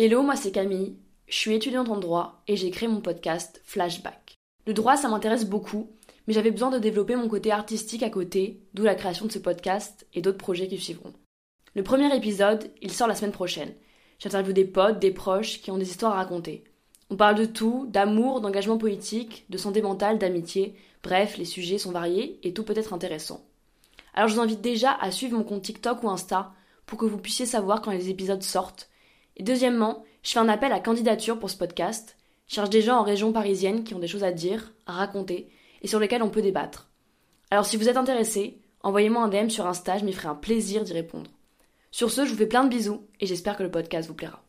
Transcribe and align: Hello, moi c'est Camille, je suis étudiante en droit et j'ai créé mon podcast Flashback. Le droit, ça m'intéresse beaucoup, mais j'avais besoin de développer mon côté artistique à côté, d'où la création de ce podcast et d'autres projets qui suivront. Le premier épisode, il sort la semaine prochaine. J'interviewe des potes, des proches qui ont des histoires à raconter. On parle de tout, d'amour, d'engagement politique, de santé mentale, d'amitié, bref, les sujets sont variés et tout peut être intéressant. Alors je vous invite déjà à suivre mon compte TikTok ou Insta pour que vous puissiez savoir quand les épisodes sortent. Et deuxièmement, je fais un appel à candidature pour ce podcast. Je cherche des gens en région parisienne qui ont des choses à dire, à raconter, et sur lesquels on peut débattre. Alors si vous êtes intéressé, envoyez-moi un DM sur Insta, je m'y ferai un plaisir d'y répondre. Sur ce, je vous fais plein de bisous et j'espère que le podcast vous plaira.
Hello, 0.00 0.22
moi 0.22 0.36
c'est 0.36 0.52
Camille, 0.52 0.94
je 1.26 1.34
suis 1.34 1.56
étudiante 1.56 1.88
en 1.88 1.96
droit 1.96 2.44
et 2.46 2.54
j'ai 2.54 2.70
créé 2.70 2.88
mon 2.88 3.00
podcast 3.00 3.60
Flashback. 3.64 4.36
Le 4.64 4.72
droit, 4.72 4.96
ça 4.96 5.08
m'intéresse 5.08 5.44
beaucoup, 5.44 5.90
mais 6.24 6.34
j'avais 6.34 6.52
besoin 6.52 6.70
de 6.70 6.78
développer 6.78 7.16
mon 7.16 7.26
côté 7.26 7.50
artistique 7.50 8.04
à 8.04 8.08
côté, 8.08 8.62
d'où 8.74 8.84
la 8.84 8.94
création 8.94 9.26
de 9.26 9.32
ce 9.32 9.40
podcast 9.40 10.06
et 10.14 10.22
d'autres 10.22 10.38
projets 10.38 10.68
qui 10.68 10.78
suivront. 10.78 11.14
Le 11.74 11.82
premier 11.82 12.14
épisode, 12.16 12.70
il 12.80 12.92
sort 12.92 13.08
la 13.08 13.16
semaine 13.16 13.32
prochaine. 13.32 13.74
J'interviewe 14.20 14.52
des 14.52 14.64
potes, 14.66 15.00
des 15.00 15.10
proches 15.10 15.60
qui 15.60 15.72
ont 15.72 15.78
des 15.78 15.90
histoires 15.90 16.12
à 16.12 16.18
raconter. 16.18 16.62
On 17.10 17.16
parle 17.16 17.34
de 17.34 17.46
tout, 17.46 17.88
d'amour, 17.88 18.40
d'engagement 18.40 18.78
politique, 18.78 19.46
de 19.50 19.58
santé 19.58 19.82
mentale, 19.82 20.20
d'amitié, 20.20 20.76
bref, 21.02 21.36
les 21.38 21.44
sujets 21.44 21.78
sont 21.78 21.90
variés 21.90 22.38
et 22.44 22.52
tout 22.52 22.62
peut 22.62 22.78
être 22.78 22.92
intéressant. 22.92 23.44
Alors 24.14 24.28
je 24.28 24.36
vous 24.36 24.42
invite 24.42 24.60
déjà 24.60 24.92
à 24.92 25.10
suivre 25.10 25.36
mon 25.36 25.42
compte 25.42 25.62
TikTok 25.62 26.04
ou 26.04 26.08
Insta 26.08 26.52
pour 26.86 27.00
que 27.00 27.04
vous 27.04 27.18
puissiez 27.18 27.46
savoir 27.46 27.82
quand 27.82 27.90
les 27.90 28.10
épisodes 28.10 28.44
sortent. 28.44 28.88
Et 29.38 29.42
deuxièmement, 29.42 30.04
je 30.22 30.32
fais 30.32 30.38
un 30.38 30.48
appel 30.48 30.72
à 30.72 30.80
candidature 30.80 31.38
pour 31.38 31.50
ce 31.50 31.56
podcast. 31.56 32.16
Je 32.46 32.54
cherche 32.54 32.70
des 32.70 32.82
gens 32.82 32.98
en 32.98 33.04
région 33.04 33.32
parisienne 33.32 33.84
qui 33.84 33.94
ont 33.94 33.98
des 33.98 34.08
choses 34.08 34.24
à 34.24 34.32
dire, 34.32 34.72
à 34.86 34.92
raconter, 34.92 35.48
et 35.82 35.88
sur 35.88 36.00
lesquels 36.00 36.22
on 36.22 36.30
peut 36.30 36.42
débattre. 36.42 36.88
Alors 37.50 37.66
si 37.66 37.76
vous 37.76 37.88
êtes 37.88 37.96
intéressé, 37.96 38.58
envoyez-moi 38.82 39.22
un 39.22 39.28
DM 39.28 39.48
sur 39.48 39.66
Insta, 39.66 39.98
je 39.98 40.04
m'y 40.04 40.12
ferai 40.12 40.28
un 40.28 40.34
plaisir 40.34 40.84
d'y 40.84 40.92
répondre. 40.92 41.30
Sur 41.90 42.10
ce, 42.10 42.24
je 42.24 42.30
vous 42.30 42.36
fais 42.36 42.46
plein 42.46 42.64
de 42.64 42.68
bisous 42.68 43.06
et 43.20 43.26
j'espère 43.26 43.56
que 43.56 43.62
le 43.62 43.70
podcast 43.70 44.08
vous 44.08 44.14
plaira. 44.14 44.47